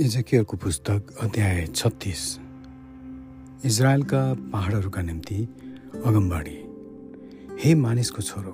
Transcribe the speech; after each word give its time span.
इजकियलको 0.00 0.56
पुस्तक 0.56 1.10
अध्याय 1.20 1.66
छत्तिस। 1.76 2.20
इजरायलका 3.64 4.20
पहाडहरूका 4.52 5.02
निम्ति 5.02 5.36
अगमबाडी 6.06 6.56
हे 7.60 7.74
मानिसको 7.74 8.22
छोरो 8.22 8.52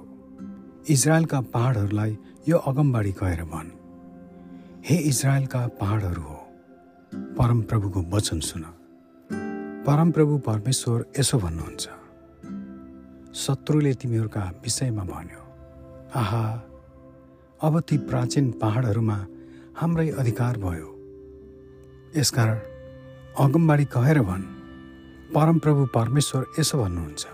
इजरायलका 0.90 1.40
पहाडहरूलाई 1.54 2.16
यो 2.48 2.58
अगमबाडी 2.70 3.12
कहेर 3.12 3.42
भन्। 3.44 3.70
हे 4.84 4.96
इजरायलका 5.10 5.66
पहाडहरू 5.80 6.22
हो 6.22 6.38
परमप्रभुको 7.38 8.02
वचन 8.16 8.40
सुन। 8.40 8.64
परमप्रभु 9.86 10.38
परमेश्वर 10.48 11.04
यसो 11.18 11.38
भन्नुहुन्छ। 11.38 11.84
शत्रुले 13.36 13.94
तिमीहरूका 13.94 14.44
विषयमा 14.64 15.04
भन्यो 15.04 15.42
आहा 16.16 16.44
अब 17.60 17.80
ती 17.80 17.96
प्राचीन 18.10 18.50
पहाडहरूमा 18.60 19.18
हाम्रै 19.78 20.08
अधिकार 20.10 20.58
भयो। 20.58 20.95
यसकारण 22.16 22.58
अगमबाडी 23.38 23.84
कहेर 23.84 24.18
भन् 24.22 24.44
परमप्रभु 25.34 25.86
परमेश्वर 25.86 26.44
यसो 26.58 26.78
भन्नुहुन्छ। 26.78 27.24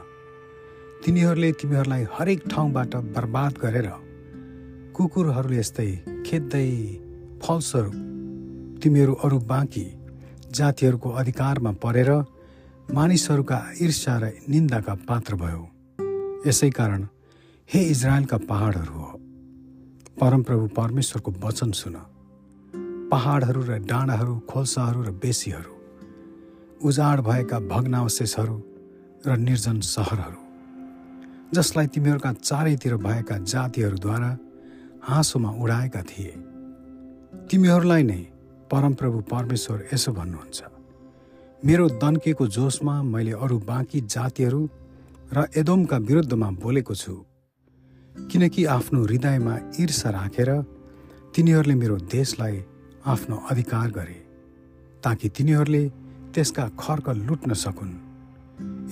तिनीहरूले 1.05 1.53
तिमीहरूलाई 1.53 2.05
हरेक 2.13 2.41
ठाउँबाट 2.51 2.97
बर्बाद 3.15 3.53
गरेर 3.63 3.89
कुकुरहरूले 4.97 5.59
यस्तै 5.59 5.89
खेद्दै 6.27 6.69
फलस्वरूप 7.43 7.95
तिमीहरू 8.83 9.15
अरू 9.15 9.39
बाँकी 9.39 9.87
जातिहरूको 10.51 11.09
अधिकारमा 11.11 11.73
परेर 11.73 12.11
मानिसहरूका 12.93 13.59
ईर्ष्या 13.83 14.19
र 14.19 14.25
निन्दाका 14.51 14.95
पात्र 15.09 15.35
भयो। 15.35 15.63
यसै 16.47 16.71
कारण 16.71 17.07
हे 17.71 17.81
इजरायलका 17.83 18.39
पहाडहरू 18.51 18.95
हो। 18.95 19.11
परमप्रभु 20.21 20.67
परमेश्वरको 20.77 21.31
वचन 21.45 21.71
सुन। 21.71 21.97
पहाडहरू 23.13 23.63
र 23.63 23.79
डाँडाहरू 23.79 24.39
खोल्साहरू 24.39 25.03
र 25.03 25.11
बेसीहरू 25.11 25.75
उजाड 26.85 27.21
भएका 27.21 27.59
भग्नावशेषहरू 27.59 28.63
र 29.27 29.37
निर्जन 29.37 29.81
सहरहरू 29.81 30.41
जसलाई 31.55 31.87
तिमीहरूका 31.87 32.33
चारैतिर 32.33 32.97
भएका 32.97 33.37
जातिहरूद्वारा 33.37 34.39
हाँसोमा 35.03 35.51
उडाएका 35.51 36.03
थिए। 36.03 36.33
तिमीहरूलाई 37.51 38.03
नै 38.03 38.21
परमप्रभु 38.71 39.21
परमेश्वर 39.21 39.89
यसो 39.95 40.13
भन्नुहुन्छ 40.13 40.63
मेरो 41.65 41.89
दन्केको 41.89 42.47
जोसमा 42.47 43.03
मैले 43.03 43.33
अरू 43.33 43.59
बाँकी 43.59 44.01
जातिहरू 44.01 44.69
र 45.33 45.47
एदोमका 45.57 45.97
विरुद्धमा 45.99 46.51
बोलेको 46.51 46.95
छु 46.95 47.15
किनकि 48.31 48.65
आफ्नो 48.65 49.05
हृदयमा 49.05 49.59
ईर्षा 49.81 50.11
राखेर 50.11 50.51
तिनीहरूले 51.37 51.75
मेरो 51.75 51.97
देशलाई 51.97 52.65
आफ्नो 53.07 53.37
अधिकार 53.51 53.91
गरे 53.91 54.19
ताकि 55.05 55.29
तिनीहरूले 55.29 55.85
त्यसका 56.35 56.69
खर्क 56.79 57.09
लुट्न 57.19 57.53
सकुन्। 57.55 57.93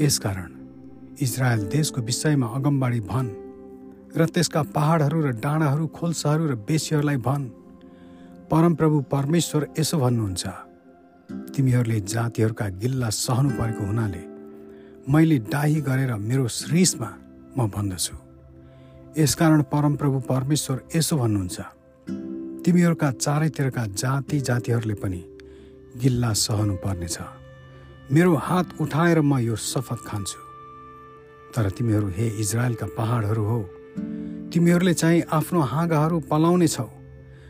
यसकारण 0.02 0.50
इजरायल 1.22 1.62
देशको 1.70 2.00
विषयमा 2.00 2.46
अगमबाडी 2.56 3.00
भन् 3.06 3.30
र 4.18 4.26
त्यसका 4.26 4.62
पहाडहरू 4.74 5.18
र 5.20 5.30
डाँडाहरू 5.38 5.86
खोल्साहरू 5.94 6.44
र 6.50 6.54
बेसीहरूलाई 6.66 7.16
भन् 7.22 7.46
परमप्रभु 8.50 9.00
परमेश्वर 9.14 9.66
यसो 9.78 9.96
भन्नुहुन्छ 9.98 10.44
तिमीहरूले 11.54 12.00
जातिहरूका 12.02 12.66
गिल्ला 12.82 13.08
सहनु 13.14 13.50
परेको 13.58 13.82
हुनाले 13.86 14.22
मैले 15.06 15.38
डाही 15.54 15.80
गरेर 15.86 16.14
मेरो 16.18 16.48
श्रीषमा 16.50 17.10
म 17.56 17.58
भन्दछु। 17.70 18.16
यसकारण 19.22 19.60
परमप्रभु 19.70 20.18
परमेश्वर 20.26 20.76
यसो 20.96 21.16
भन्नुहुन्छ 21.16 21.58
तिमीहरूका 22.70 23.10
चारैतिरका 23.10 23.84
जाति 23.98 24.38
जातिहरूले 24.46 24.94
पनि 24.94 25.18
गिल्ला 25.98 26.32
सहनु 26.38 26.74
पर्नेछ 26.78 27.16
मेरो 28.14 28.34
हात 28.46 28.66
उठाएर 28.80 29.20
म 29.20 29.38
यो 29.42 29.56
शपथ 29.58 30.00
खान्छु। 30.06 30.38
तर 31.50 31.70
तिमीहरू 31.74 32.08
हे 32.14 32.26
इजरायलका 32.40 32.86
पहाडहरू 32.94 33.42
हो 33.44 33.58
तिमीहरूले 34.54 34.94
चाहिँ 34.94 35.22
आफ्नो 35.34 35.60
हाँगाहरू 35.66 36.18
पलाउने 36.30 36.68
छौ 36.68 36.86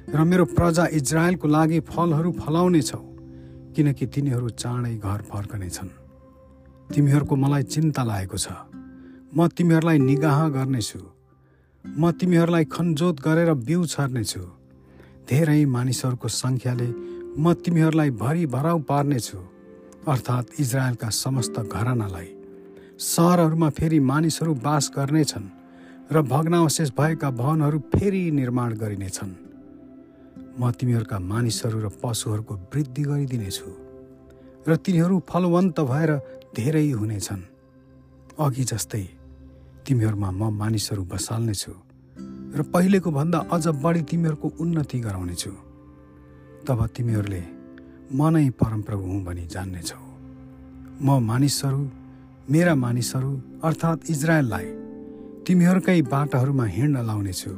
र 0.09 0.25
मेरो 0.25 0.45
प्रजा 0.57 0.87
इजरायलको 0.97 1.49
लागि 1.49 1.81
फलहरू 1.85 2.33
फलाउने 2.41 2.81
छौ 2.81 3.03
किनकि 3.77 4.07
तिनीहरू 4.07 4.49
चाँडै 4.57 4.95
घर 4.97 5.21
फर्कनेछन्। 5.29 5.91
तिमीहरूको 6.95 7.37
मलाई 7.37 7.63
चिन्ता 7.69 8.03
लागेको 8.03 8.39
छ। 8.41 8.49
म 9.37 9.49
तिमीहरूलाई 9.53 9.99
निगाह 10.01 10.39
गर्नेछु। 10.57 11.01
म 11.85 12.11
तिमीहरूलाई 12.17 12.65
खनजोत 12.73 13.21
गरेर 13.21 13.53
बिउ 13.69 13.85
छर्नेछु। 13.85 14.60
धेरै 15.31 15.65
मानिसहरूको 15.77 16.29
सङ्ख्याले 16.43 16.89
म 17.39 17.53
तिमीहरूलाई 17.63 18.11
भरि 18.23 18.45
भराउ 18.55 18.79
पार्नेछु 18.91 19.39
अर्थात् 20.13 20.61
इजरायलका 20.63 21.09
समस्त 21.15 21.57
घरानालाई। 21.71 22.29
सहरहरूमा 22.99 23.69
फेरि 23.79 23.99
मानिसहरू 24.11 24.53
बास 24.67 24.91
गर्नेछन् 24.97 25.47
र 26.11 26.23
भग्नावशेष 26.33 26.91
भएका 26.99 27.29
भवनहरू 27.41 27.79
फेरि 27.95 28.23
निर्माण 28.31 28.71
गरिनेछन्। 28.83 29.33
म 30.59 30.71
तिमीहरूका 30.79 31.19
मानिसहरू 31.33 31.79
र 31.81 31.89
पशुहरूको 32.03 32.55
वृद्धि 32.73 33.03
गरिदिनेछु 33.11 33.71
र 34.69 34.77
तिनीहरू 34.85 35.17
फलवन्त 35.31 35.79
भएर 35.91 36.11
धेरै 36.59 36.87
हुनेछन्। 36.91 37.43
अघि 38.39 38.65
जस्तै 38.73 39.05
तिमीहरूमा 39.87 40.31
म 40.31 40.43
मानिसहरू 40.61 41.03
बसाल्नेछु। 41.13 41.73
र 42.57 42.63
पहिलेको 42.63 43.11
भन्दा 43.11 43.39
अझ 43.53 43.67
बढी 43.83 44.03
तिमीहरूको 44.03 44.49
उन्नति 44.61 44.99
गराउनेछु। 45.01 45.51
तब 46.67 46.87
तिमीहरूले 46.97 47.43
म 48.13 48.29
नै 48.29 48.51
परमप्रभु 48.51 49.05
हुँ 49.05 49.25
भनी 49.25 49.47
जान्नेछौ। 49.47 50.03
म 51.03 51.19
मानिसहरू 51.23 51.83
मेरा 52.51 52.75
मानिसहरू 52.75 53.31
अर्थात् 53.65 54.11
इजरायललाई 54.11 54.67
तिमीहरूकै 55.47 56.03
बाटाहरूमा 56.03 56.65
हिँड्न 56.67 56.97
लाउनेछु। 57.07 57.53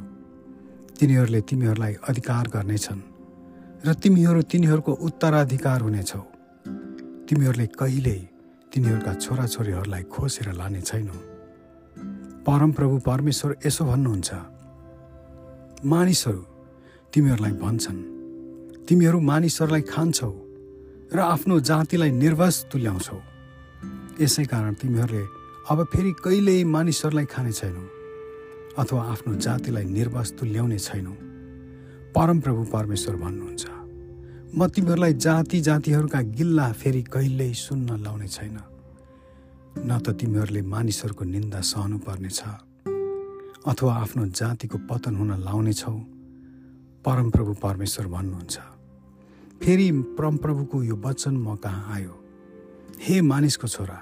तिनीहरूले 0.99 1.41
तिमीहरूलाई 1.41 1.93
अधिकार 2.09 2.45
गर्नेछन् 2.47 3.01
र 3.85 3.93
तिमीहरू 3.93 4.41
तिनीहरूको 4.51 4.91
उत्तराधिकार 5.07 5.79
हुनेछौ। 5.81 6.23
तिमीहरूले 7.27 7.67
कहिल्यै 7.79 8.21
तिनीहरूका 8.71 9.13
छोराछोरीहरूलाई 9.13 10.03
खोसेर 10.03 10.47
लाने 10.53 10.81
छैनौ। 10.81 11.17
परमप्रभु 12.45 12.95
परमेश्वर 13.09 13.51
यसो 13.65 13.83
भन्नुहुन्छ। 13.85 14.31
मानिसहरू 15.85 16.43
तिमीहरूलाई 17.13 17.51
भन्छन्। 17.51 17.99
तिमीहरू 18.87 19.19
मानिसहरूलाई 19.19 19.81
खान्छौ 19.83 20.31
र 21.13 21.19
आफ्नो 21.19 21.59
जातिलाई 21.59 22.11
निर्वस 22.11 22.55
तुल्याउँछौ। 22.71 23.19
यसै 24.21 24.45
कारण 24.45 24.73
तिमीहरूले 24.79 25.25
अब 25.69 25.77
फेरि 25.93 26.11
कहिल्यै 26.23 26.63
मानिसहरूलाई 26.63 27.25
खाने 27.25 27.51
छैनौ 27.51 27.83
अथवा 28.79 29.01
आफ्नो 29.03 29.33
जातिलाई 29.35 29.85
निर्वस 29.85 30.27
तुल्याउने 30.39 30.79
छैनौ। 30.79 31.13
परमप्रभु 32.15 32.63
परमेश्वर 32.75 33.15
भन्नुहुन्छ 33.15 33.63
म 34.55 34.67
तिमीहरूलाई 34.67 35.13
जाति 35.13 35.59
जातिहरूका 35.61 36.21
गिल्ला 36.37 36.67
फेरि 36.71 37.01
कहिल्यै 37.03 37.53
सुन्न 37.53 37.89
लाउने 38.03 38.27
छैन। 38.27 38.57
न 39.83 39.99
त 39.99 40.15
तिमीहरूले 40.15 40.61
मानिसहरूको 40.61 41.23
निन्दा 41.25 41.59
सहनु 41.61 41.97
पर्नेछ। 41.97 42.39
अथवा 43.63 43.93
आफ्नो 43.95 44.25
जातिको 44.27 44.77
पतन 44.89 45.15
हुन 45.15 45.31
लाउनेछौ 45.39 45.91
परमप्रभु 47.05 47.53
परमेश्वर 47.63 48.07
भन्नुहुन्छ। 48.07 48.55
फेरि 49.63 49.87
परमप्रभुको 50.19 50.83
यो 50.83 50.95
वचन 50.95 51.35
म 51.37 51.55
कहाँ 51.55 51.93
आयो? 51.95 52.13
हे 52.99 53.21
मानिसको 53.21 53.67
छोरा 53.67 53.99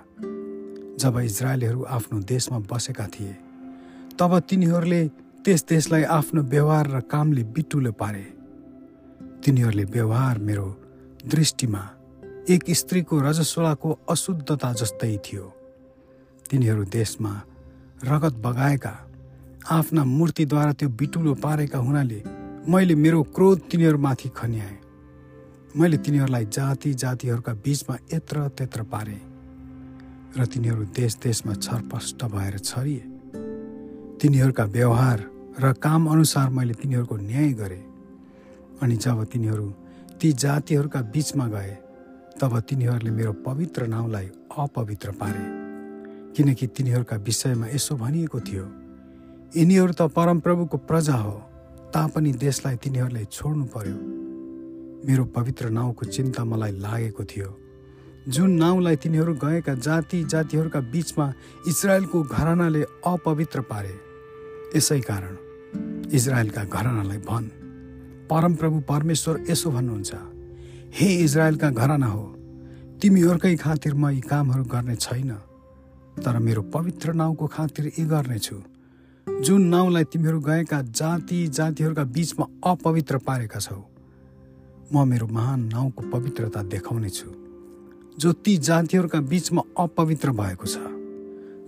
जब 0.97 1.19
इजरायलीहरू 1.19 1.83
आफ्नो 1.97 2.19
देशमा 2.25 2.59
बसेका 2.65 3.05
थिए 3.13 3.33
तब 4.17 4.39
तिनीहरूले 4.49 5.01
त्यस 5.45 5.65
देशलाई 5.69 6.03
आफ्नो 6.09 6.41
व्यवहार 6.41 6.85
र 6.89 6.99
कामले 7.05 7.43
बिटुलो 7.53 7.91
पारे। 7.93 8.25
तिनीहरूले 9.45 9.85
व्यवहार 9.85 10.37
मेरो 10.39 10.67
दृष्टिमा 11.25 11.83
एक 12.49 12.63
स्त्रीको 12.81 13.21
रजस्वलाको 13.21 13.89
अशुद्धता 14.09 14.73
जस्तै 14.73 15.17
थियो। 15.25 15.45
तिनीहरू 16.49 16.83
देशमा 16.89 17.33
रगत 18.03 18.33
बगाएका 18.41 18.93
आफ्ना 19.69 20.03
मूर्तिद्वारा 20.03 20.71
त्यो 20.73 20.89
बिटुलो 20.89 21.33
पारेका 21.37 21.79
हुनाले 21.79 22.21
मैले 22.67 22.95
मेरो 22.95 23.21
क्रोध 23.35 23.59
तिनीहरूमाथि 23.69 24.29
खन्याएँ। 24.29 24.77
मैले 25.77 25.97
तिनीहरूलाई 25.97 26.45
जाति 26.45 26.93
जातिहरूका 26.93 27.53
बिचमा 27.53 27.95
यत्र 28.13 28.47
त्यत्र 28.57 28.83
पारे 28.83 29.19
र 30.37 30.45
तिनीहरू 30.45 30.83
देश 30.89 31.15
देशमा 31.23 31.53
छरपष्ट 31.55 32.23
भएर 32.25 32.57
छरिए। 32.59 33.03
तिनीहरूका 34.17 34.65
व्यवहार 34.65 35.19
र 35.59 35.73
काम 35.77 36.07
अनुसार 36.07 36.49
मैले 36.49 36.73
तिनीहरूको 36.73 37.15
न्याय 37.17 37.51
गरेँ 37.53 37.83
अनि 38.81 38.95
जब 38.95 39.23
तिनीहरू 39.23 39.69
ती 40.21 40.31
जातिहरूका 40.33 41.01
बिचमा 41.13 41.47
गए 41.47 41.77
तब 42.41 42.59
तिनीहरूले 42.59 43.11
मेरो 43.11 43.33
पवित्र 43.45 43.87
नाउँलाई 43.87 44.27
अपवित्र 44.57 45.11
पारे 45.11 45.45
किनकि 46.33 46.67
तिनीहरूका 46.67 47.15
विषयमा 47.15 47.67
यसो 47.67 47.95
भनिएको 47.95 48.39
थियो। 48.39 48.65
यिनीहरू 49.51 49.93
त 49.93 50.01
परमप्रभुको 50.15 50.77
प्रजा 50.87 51.13
हो 51.13 51.31
तापनि 51.91 52.31
देशलाई 52.39 52.75
तिनीहरूले 52.75 53.23
छोड्नु 53.27 53.65
पर्यो। 53.73 53.97
मेरो 55.03 55.23
पवित्र 55.35 55.69
नाउँको 55.69 56.05
चिन्ता 56.07 56.43
मलाई 56.43 56.71
लागेको 56.79 57.23
थियो। 57.23 57.49
जुन 58.31 58.51
नाउँलाई 58.51 58.95
तिनीहरू 58.95 59.33
गएका 59.43 59.73
जाति 59.75 60.23
जातिहरूका 60.23 60.79
बिचमा 60.87 61.27
इजरायलको 61.67 62.21
घरानाले 62.23 62.81
अपवित्र 63.03 63.61
पारे 63.67 63.93
यसै 64.75 64.99
कारण 65.03 65.35
इजरायलका 66.15 66.63
घरानालाई 66.63 67.17
भन् 67.27 67.51
परमप्रभु 68.31 68.79
परमेश्वर 68.87 69.43
यसो 69.51 69.71
भन्नुहुन्छ 69.71 70.11
हे 70.95 71.13
इजरायलका 71.27 71.69
घराना 71.71 72.07
हो 72.07 72.25
तिमीहरूकै 73.01 73.55
खातिर 73.57 73.93
म 73.93 74.15
यी 74.15 74.21
कामहरू 74.31 74.63
गर्ने 74.63 74.95
छैन 74.95 75.31
तर 76.23 76.39
मेरो 76.39 76.61
पवित्र 76.71 77.13
नाउँको 77.13 77.47
खातिर 77.47 77.91
यी 77.99 78.05
गर्नेछु। 78.07 78.63
जुन 79.27 79.61
नाउँलाई 79.61 80.03
तिमीहरू 80.03 80.39
गएका 80.39 80.81
जाति 80.81 81.47
जातिहरूका 81.47 82.03
बिचमा 82.03 82.45
अपवित्र 82.63 83.17
पारेका 83.17 83.59
छौ 83.59 83.75
म 84.93 85.07
मेरो 85.07 85.27
महान 85.27 85.59
नाउँको 85.63 86.01
पवित्रता 86.09 86.61
देखाउनेछु 86.63 87.29
जो 88.19 88.31
ती 88.33 88.57
जातिहरूका 88.57 89.19
बिचमा 89.21 89.61
अपवित्र 89.77 90.31
भएको 90.31 90.65
छ। 90.65 90.77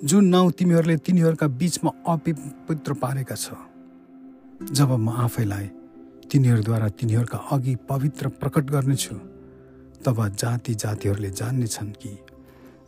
जुन 0.04 0.26
नाउँ 0.26 0.52
तिमीहरूले 0.52 0.98
तिनीहरूका 0.98 1.48
बिचमा 1.48 1.92
अपवित्र 2.08 2.94
पारेका 2.94 3.36
छ। 3.36 3.54
जब 4.72 4.92
म 4.92 5.10
आफैलाई 5.10 5.68
तिनीहरूद्वारा 6.32 6.90
तिनीहरूका 6.90 7.38
अघि 7.38 7.76
पवित्र 7.90 8.28
प्रकट 8.42 8.66
गर्नेछु 8.66 9.16
तब 10.06 10.28
जाति 10.36 10.74
जातिहरूले 10.74 11.30
जान्नेछन् 11.30 11.92
कि 11.94 12.18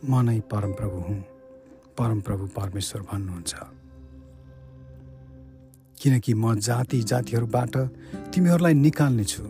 म 0.04 0.20
नै 0.20 0.40
परमप्रभु 0.52 0.98
हुँ। 0.98 1.20
परमप्रभु 1.98 2.46
परमेश्वर 2.46 3.02
भन्नुहुन्छ। 3.02 3.54
किनकि 6.02 6.34
म 6.34 6.54
जाति 6.58 6.98
जातिहरूबाट 7.02 7.76
तिमीहरूलाई 8.34 8.74
निकाल्नेछु 8.74 9.44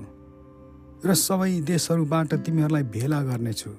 र 1.04 1.14
सबै 1.14 1.60
देशहरूबाट 1.60 2.34
तिमीहरूलाई 2.34 2.82
भेला 2.82 3.22
गर्नेछु। 3.22 3.70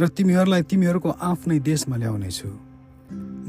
र 0.00 0.08
तिमीहरूलाई 0.08 0.62
तिमीहरूको 0.62 1.10
आफ्नै 1.10 1.58
देशमा 1.58 1.96
ल्याउनेछु। 1.96 2.48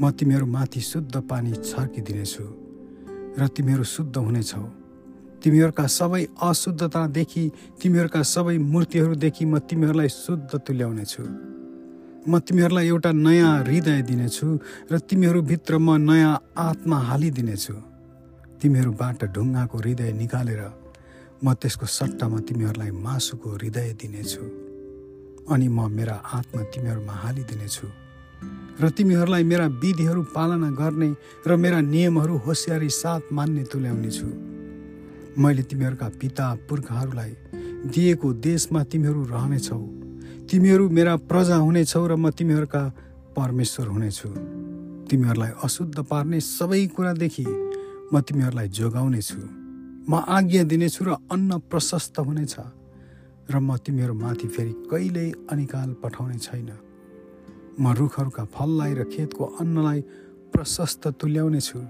म 0.00 0.10
तिमीहरूमाथि 0.10 0.80
शुद्ध 0.80 1.14
पानी 1.30 1.52
छर्किदिनेछु। 1.52 2.44
र 3.38 3.48
तिमीहरू 3.48 3.84
शुद्ध 3.84 4.16
हुनेछौ। 4.16 4.62
तिमीहरूका 5.42 5.86
सबै 5.86 6.22
अशुद्धतादेखि 6.42 7.44
तिमीहरूका 7.82 8.22
सबै 8.22 8.56
मूर्तिहरूदेखि 8.58 9.44
म 9.44 9.58
तिमीहरूलाई 9.58 10.08
शुद्ध 10.08 10.50
तुल्याउनेछु। 10.56 11.24
म 12.28 12.38
तिमीहरूलाई 12.38 12.86
एउटा 12.86 13.10
नयाँ 13.12 13.52
हृदय 13.64 14.00
दिनेछु 14.02 14.46
र 14.92 14.98
तिमीहरूभित्र 14.98 15.78
म 15.78 15.88
नयाँ 16.10 16.34
आत्मा 16.58 16.98
हालिदिनेछु। 16.98 17.95
तिमीहरूबाट 18.60 19.24
ढुङ्गाको 19.34 19.76
हृदय 19.78 20.12
निकालेर 20.12 20.62
म 21.44 21.52
त्यसको 21.54 21.86
सट्टामा 21.86 22.38
तिमीहरूलाई 22.48 22.90
मासुको 22.90 23.48
हृदय 23.50 23.92
दिनेछु। 24.00 24.44
अनि 25.52 25.68
म 25.68 25.90
मेरा 25.92 26.14
आत्मा 26.32 26.62
तिमीहरूमा 26.72 27.12
हालिदिनेछु। 27.12 27.86
र 28.80 28.88
तिमीहरूलाई 28.90 29.44
मेरा 29.44 29.66
विधिहरू 29.82 30.22
पालना 30.36 30.70
गर्ने 30.70 31.10
र 31.46 31.56
मेरा 31.56 31.80
नियमहरू 31.80 32.36
होसियारी 32.36 32.88
साथ 32.88 33.32
मान्ने 33.32 33.64
तुल्याउनेछु। 33.64 34.28
मैले 35.38 35.62
तिमीहरूका 35.62 36.08
पिता 36.20 36.46
पुर्खाहरूलाई 36.68 37.32
दिएको 37.92 38.32
देशमा 38.32 38.80
तिमीहरू 38.84 39.20
रहनेछौ। 39.24 39.80
तिमीहरू 40.50 40.84
मेरा 40.88 41.16
प्रजा 41.30 41.56
हुनेछौ 41.56 42.06
र 42.06 42.12
म 42.16 42.30
तिमीहरूका 42.30 42.82
परमेश्वर 43.36 43.86
हुनेछु। 43.86 44.28
तिमीहरूलाई 45.08 45.52
अशुद्ध 45.64 45.96
पार्ने 46.00 46.40
सबै 46.40 46.86
कुरादेखि 46.86 47.44
म 48.12 48.20
तिमीहरूलाई 48.20 48.68
जोगाउनेछु। 48.68 49.40
म 50.10 50.12
आज्ञा 50.14 50.62
दिनेछु 50.70 51.02
र 51.04 51.10
अन्न 51.34 51.58
प्रशस्त 51.70 52.18
हुनेछ 52.18 52.54
र 53.50 53.54
म 53.58 53.76
तिमीहरूमाथि 53.82 54.48
फेरि 54.48 54.72
कहिल्यै 54.90 55.28
अनिकाल 55.50 55.90
पठाउने 56.02 56.38
छैन। 56.38 56.70
म 57.82 57.84
रुखहरूका 57.98 58.44
फललाई 58.54 58.92
र 58.94 59.02
खेतको 59.10 59.44
अन्नलाई 59.60 60.00
प्रशस्त 60.54 61.02
तुल्याउनेछु। 61.18 61.80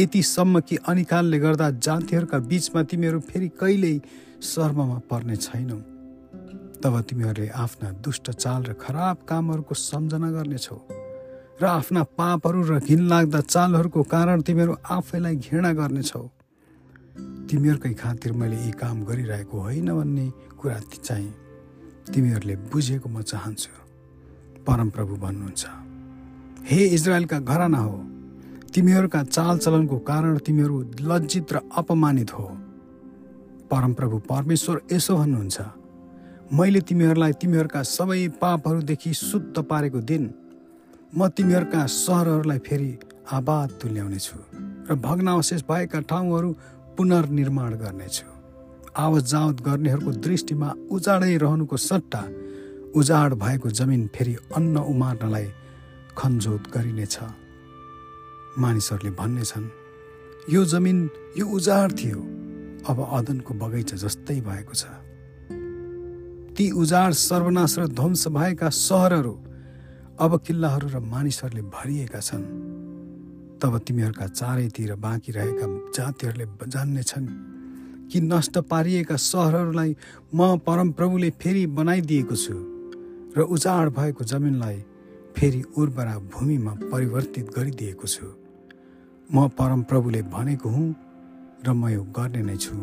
यतिसम्म 0.00 0.60
कि 0.60 0.76
अनिकालले 0.88 1.38
गर्दा 1.38 1.66
जातिहरूका 1.86 2.38
बिचमा 2.50 2.80
तिमीहरू 2.82 3.20
फेरि 3.20 3.48
कहिल्यै 3.60 3.96
शर्ममा 4.40 4.98
पर्ने 5.10 5.36
छैनौ। 5.36 5.78
तब 6.80 6.94
तिमीहरूले 7.08 7.48
आफ्ना 7.64 7.88
दुष्ट 8.00 8.30
चाल 8.42 8.60
र 8.64 8.72
खराब 8.80 9.16
कामहरूको 9.28 9.74
सम्झना 9.74 10.30
गर्नेछौ। 10.30 10.99
र 11.60 11.66
आफ्ना 11.66 12.02
पापहरू 12.16 12.60
र 12.64 12.78
घिनलाग्दा 12.80 13.40
चालहरूको 13.44 14.02
कारण 14.02 14.40
तिमीहरू 14.40 14.74
आफैलाई 14.90 15.36
घृणा 15.36 15.72
गर्नेछौ। 15.72 16.24
तिमीहरूकै 17.48 17.92
खातिर 17.94 18.32
मैले 18.32 18.56
यी 18.56 18.70
काम 18.80 19.04
गरिरहेको 19.04 19.56
होइन 19.60 19.88
भन्ने 19.92 20.26
कुरा 20.56 20.78
चाहिँ 21.04 21.32
तिमीहरूले 22.08 22.56
बुझेको 22.72 23.08
म 23.08 23.20
चाहन्छु। 23.22 23.72
परमप्रभु 24.64 25.14
भन्नुहुन्छ 25.16 25.62
हे 26.64 26.80
इजरायलका 26.96 27.38
घराना 27.40 27.78
हो 27.78 27.96
तिमीहरूका 28.72 29.22
चालचलनको 29.28 29.98
कारण 30.00 30.36
तिमीहरू 30.40 30.76
लज्जित 31.02 31.52
र 31.52 31.56
अपमानित 31.76 32.30
हो। 32.32 32.46
परमप्रभु 33.70 34.16
परमेश्वर 34.32 34.80
यसो 34.92 35.16
भन्नुहुन्छ 35.16 35.58
मैले 36.52 36.80
तिमीहरूलाई 36.80 37.32
तिमीहरूका 37.32 37.82
सबै 37.82 38.28
पापहरूदेखि 38.40 39.12
शुद्ध 39.14 39.56
पारेको 39.60 40.00
दिन 40.02 40.24
म 41.10 41.26
तिमीहरूका 41.28 41.86
सहरहरूलाई 41.86 42.58
फेरि 42.62 42.90
आबाद 43.34 43.68
तुल्याउनेछु 43.82 44.36
र 44.86 44.94
भग्नावशेष 44.94 45.62
भएका 45.66 46.00
ठाउँहरू 46.06 46.50
पुनर्निर्माण 46.96 47.72
गर्नेछु। 47.82 48.26
आवत 48.94 49.24
जावत 49.26 49.58
गर्नेहरूको 49.66 50.12
दृष्टिमा 50.22 50.68
उजाडै 50.94 51.34
रहनुको 51.36 51.76
सट्टा 51.76 52.22
उजाड 52.94 53.34
भएको 53.42 53.68
जमिन 53.70 54.06
फेरि 54.14 54.34
अन्न 54.54 54.76
उमार्नलाई 54.86 55.48
खनजोत 56.14 56.62
गरिनेछ। 56.74 57.16
मानिसहरूले 58.62 59.10
भन्नेछन् 59.18 59.68
यो 60.54 60.64
जमिन 60.64 60.98
यो 61.38 61.44
उजाड 61.46 61.88
थियो। 61.98 62.20
अब 62.86 62.98
अदनको 63.18 63.52
बगैँचा 63.58 63.96
जस्तै 63.98 64.40
भएको 64.46 64.74
छ। 64.78 64.86
ती 66.54 66.70
उजाड 66.70 67.12
सर्वनाश 67.18 67.78
र 67.78 67.86
ध्वंस 67.98 68.28
भएका 68.30 68.68
सहरहरू 68.78 69.34
अब 70.20 70.36
किल्लाहरू 70.46 70.88
र 70.88 70.98
मानिसहरूले 71.00 71.62
भरिएका 71.72 72.20
छन् 72.20 72.44
तब 73.56 73.72
तिमीहरूका 73.86 74.26
चारैतिर 74.28 74.94
बाँकी 75.00 75.32
रहेका 75.32 75.66
जातिहरूले 75.96 76.46
जान्नेछन् 76.68 77.28
कि 78.12 78.20
नष्ट 78.20 78.58
पारिएका 78.68 79.16
सहरहरूलाई 79.16 79.96
म 80.34 80.56
परमप्रभुले 80.66 81.30
फेरि 81.40 81.66
बनाइदिएको 81.72 82.36
छु 82.36 82.56
र 83.36 83.46
उजाड 83.48 83.88
भएको 83.96 84.24
जमिनलाई 84.24 84.78
फेरि 85.36 85.62
उर्वरा 85.78 86.14
भूमिमा 86.32 86.72
परिवर्तित 86.92 87.46
गरिदिएको 87.56 88.06
छु। 88.06 88.26
म 89.30 89.48
परमप्रभुले 89.56 90.22
भनेको 90.28 90.68
हुँ 90.68 90.88
र 91.64 91.72
म 91.72 91.88
यो 91.88 92.02
गर्ने 92.12 92.42
नै 92.42 92.56
छु। 92.56 92.76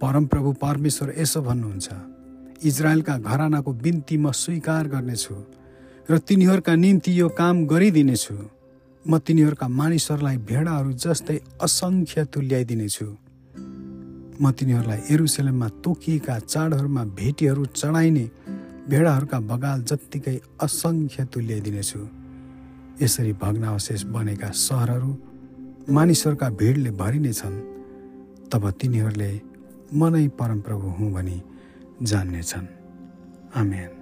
परमप्रभु 0.00 0.52
परमेश्वर 0.64 1.12
यसो 1.18 1.42
भन्नुहुन्छ 1.42 1.88
इजरायलका 2.64 3.18
घरानाको 3.18 3.72
बिन्ती 3.84 4.16
म 4.16 4.30
स्वीकार 4.32 4.88
गर्नेछु। 4.88 5.34
र 6.10 6.18
तिनीहरूका 6.18 6.74
निम्ति 6.74 7.20
यो 7.20 7.28
काम 7.28 7.66
गरिदिनेछु। 7.66 8.34
म 9.04 9.18
तिनीहरूका 9.18 9.66
मानिसहरूलाई 9.68 10.36
भेडाहरू 10.50 10.92
जस्तै 11.02 11.38
असङ्ख्य 11.60 12.24
तुल्याइदिनेछु। 12.24 13.06
म 14.42 14.44
तिनीहरूलाई 14.50 15.00
एरुसलेममा 15.10 15.68
तोकिएका 15.82 16.38
चाडहरूमा 16.52 17.02
भेटीहरू 17.18 17.64
चढाइने 17.74 18.24
भेडाहरूका 18.88 19.38
बगाल 19.50 19.82
जत्तिकै 19.82 20.36
असङ्ख्य 20.60 21.24
तुल्याइदिनेछु। 21.24 22.00
यसरी 23.02 23.32
भग्नावशेष 23.42 24.02
बनेका 24.14 24.50
सहरहरू 24.66 25.10
मानिसहरूका 25.90 26.48
भिडले 26.60 26.90
भरिनेछन् 27.02 27.58
तब 28.50 28.62
तिनीहरूले 28.70 29.32
मनै 29.98 30.26
परमप्रभु 30.38 30.86
हुँ 30.96 31.12
भनी 31.12 31.38
जान्नेछन्। 32.02 32.66
आमेन। 33.54 33.95